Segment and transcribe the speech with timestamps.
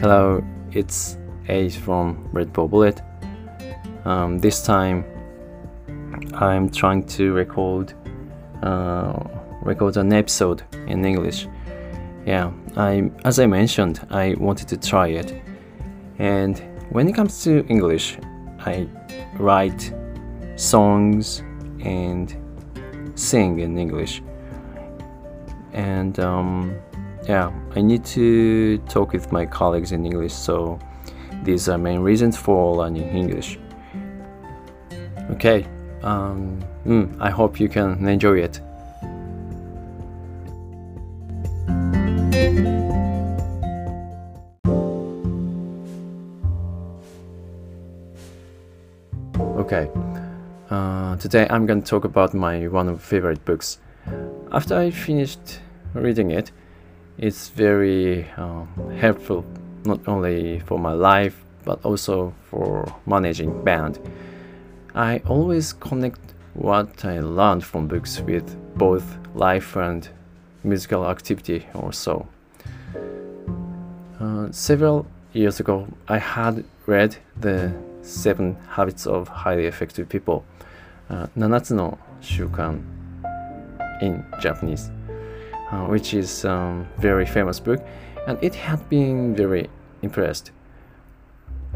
[0.00, 1.18] Hello, it's
[1.50, 3.02] Ace from Red Ball Bullet.
[4.06, 5.04] Um, this time,
[6.32, 7.92] I'm trying to record
[8.62, 9.22] uh,
[9.60, 11.46] record an episode in English.
[12.24, 15.34] Yeah, I as I mentioned, I wanted to try it,
[16.18, 16.58] and
[16.88, 18.16] when it comes to English,
[18.60, 18.88] I
[19.34, 19.92] write
[20.56, 21.42] songs
[21.84, 22.34] and
[23.16, 24.22] sing in English.
[25.74, 26.80] And um,
[27.30, 30.80] yeah, I need to talk with my colleagues in English, so
[31.44, 33.56] these are main reasons for learning English.
[35.30, 35.64] Okay,
[36.02, 38.60] um, mm, I hope you can enjoy it.
[49.62, 49.88] Okay,
[50.68, 53.78] uh, today I'm going to talk about my one of favorite books.
[54.50, 55.60] After I finished
[55.94, 56.50] reading it,
[57.20, 58.66] it's very um,
[58.98, 59.44] helpful
[59.84, 63.98] not only for my life but also for managing band.
[64.94, 66.18] I always connect
[66.54, 69.04] what I learned from books with both
[69.34, 70.08] life and
[70.64, 72.26] musical activity or so.
[74.18, 80.44] Uh, several years ago, I had read the Seven Habits of Highly Effective People,
[81.10, 82.82] uh, Nanatsu no Shukan
[84.00, 84.90] in Japanese
[85.70, 87.84] uh, which is um, very famous book,
[88.26, 89.68] and it had been very
[90.02, 90.52] impressed.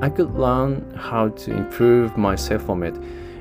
[0.00, 2.94] I could learn how to improve myself from it,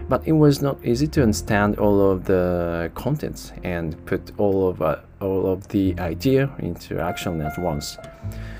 [0.09, 4.81] but it was not easy to understand all of the contents and put all of
[4.81, 7.97] uh, all of the idea into action at once.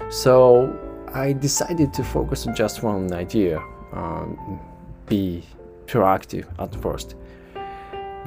[0.10, 0.78] So
[1.14, 3.60] I decided to focus on just one idea
[3.94, 4.60] um,
[5.06, 5.44] be
[5.86, 7.16] proactive at first.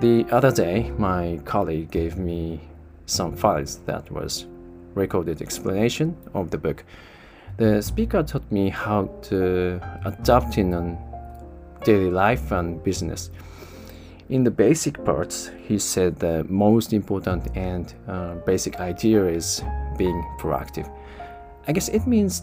[0.00, 2.60] The other day, my colleague gave me
[3.10, 4.46] some files that was
[4.94, 6.84] recorded explanation of the book.
[7.56, 10.98] The speaker taught me how to adapt in a
[11.84, 13.30] daily life and business.
[14.28, 19.62] In the basic parts, he said the most important and uh, basic idea is
[19.98, 20.88] being proactive.
[21.66, 22.42] I guess it means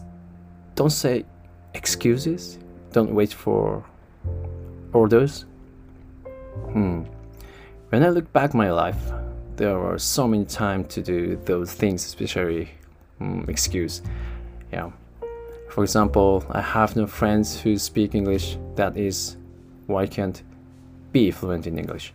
[0.75, 1.25] don't say
[1.73, 2.59] excuses,
[2.91, 3.83] don't wait for
[4.93, 5.45] orders.
[6.71, 7.03] Hmm.
[7.89, 8.99] When I look back my life,
[9.57, 12.69] there are so many times to do those things, especially
[13.19, 14.01] um, excuse.
[14.71, 14.91] Yeah.
[15.69, 18.57] For example, I have no friends who speak English.
[18.75, 19.35] That is
[19.87, 20.41] why I can't
[21.11, 22.13] be fluent in English.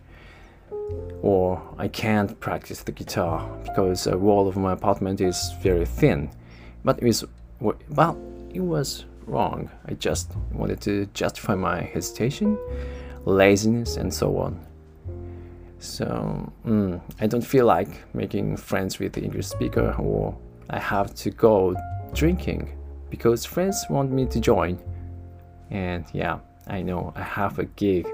[1.21, 6.29] Or I can't practice the guitar because a wall of my apartment is very thin.
[6.83, 7.25] But it was
[7.59, 8.17] well,
[8.53, 9.69] it was wrong.
[9.85, 12.57] I just wanted to justify my hesitation,
[13.25, 14.59] laziness, and so on.
[15.83, 20.35] So mm, I don't feel like making friends with the English speaker, or
[20.69, 21.75] I have to go
[22.13, 22.69] drinking
[23.09, 24.79] because friends want me to join.
[25.69, 28.07] And yeah, I know I have a gig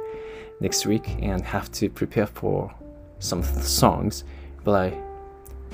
[0.59, 2.73] next week and have to prepare for
[3.19, 4.23] some songs,
[4.63, 4.97] but I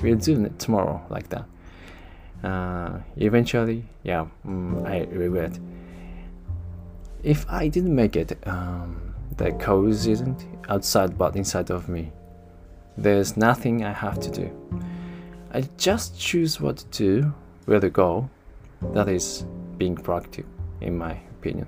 [0.02, 1.46] will do it tomorrow like that
[2.44, 5.58] uh, eventually, yeah, mm, I regret.
[7.22, 12.12] If I didn't make it, um, the cause isn't outside but inside of me.
[12.96, 14.50] There's nothing I have to do.
[15.52, 17.34] I just choose what to do,
[17.66, 18.28] where to go.
[18.92, 19.44] That is
[19.78, 20.46] being proactive,
[20.80, 21.66] in my opinion.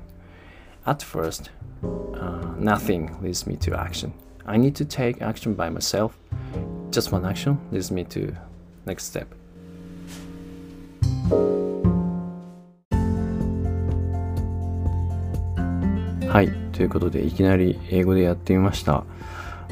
[0.86, 1.50] At first,
[1.82, 4.12] uh, nothing leads me to action.
[4.46, 6.18] I need to take action by myself.
[6.90, 8.34] Just one action leads me to
[8.86, 9.34] next step.
[16.28, 19.02] はいということでいきなり英語でやってみました。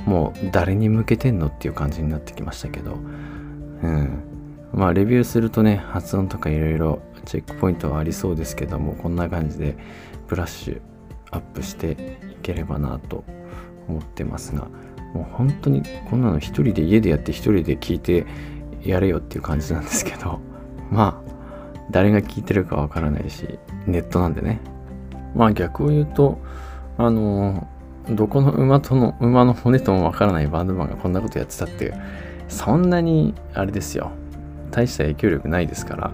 [0.06, 2.94] もう誰に向けてんのっていう感じになってきましたけど。
[2.94, 4.24] うん。
[4.72, 9.76] まあレビューするとね発音とかいろいろチェックポイントはありそうですけどもこんな感じで
[10.26, 10.80] ブラッシュ
[11.30, 11.96] アップしてい
[12.42, 13.22] ければなと
[13.86, 14.66] 思ってますが。
[15.14, 18.26] もう本当にこんなの一人で家でやって一人で聞いて
[18.82, 20.40] やれよっていう感じなんですけど。
[20.90, 21.32] まあ
[21.92, 24.58] 誰が聞いてるかわからないし、ネットなんでね。
[25.36, 26.38] まあ逆を言うと、
[26.98, 27.66] あの、
[28.10, 31.94] どこの馬との、馬の骨ともわからないバンドマンがこんなことやってたって、
[32.48, 34.12] そんなに、あれですよ。
[34.70, 36.12] 大した影響力ないですから、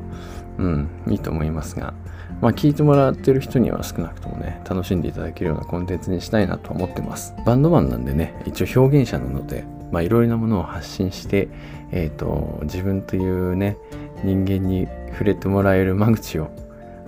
[0.58, 1.94] うん、いいと思いますが、
[2.40, 7.34] まあ聞いてもらってる人には少なくともね、楽しんでいただけるようなコンテンツにしたいなと思ってます。
[7.46, 11.48] バンドマンなんでね、一応表現者なので、まあいろいろなものを発信して、
[11.92, 13.76] えっ、ー、と、自分というね、
[14.24, 16.50] 人間に触れてもらえる間口を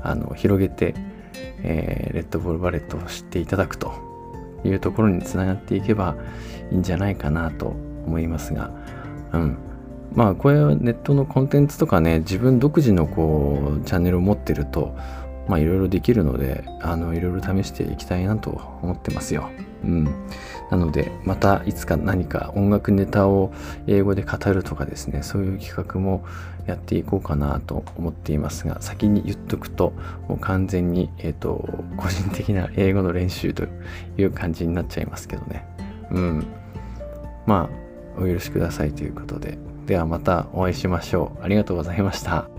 [0.02, 0.94] あの広げて、
[1.62, 3.92] えー、レッドボールバレットを知っていただくと
[4.64, 6.16] いうところにつながっていけば
[6.70, 7.74] いいんじゃないかなと
[8.06, 8.70] 思いますが、
[9.32, 9.56] うん。
[10.14, 14.96] まあこれはネットのコンテンツとかね自分独自のこうチャンネルを持ってると
[15.48, 18.50] まあいろいろできるのであのいろいろ試していきたいなと
[18.82, 19.50] 思ってますよ。
[19.84, 20.04] うん、
[20.70, 23.52] なのでまたいつか何か音楽ネタを
[23.86, 26.24] 英語で語るとかですねそういう企画も
[26.66, 29.92] やっていこうかなと思っていますが先に言っとくと
[30.28, 31.68] もう完全に、えーと、
[31.98, 33.64] 個人的な英語の練習と
[34.16, 35.66] いう感じになっちゃいますけどね。
[36.10, 36.46] うん、
[37.46, 41.44] まあお許しくださいということでではまたお会いしましょう。
[41.44, 42.53] ありがとうございました。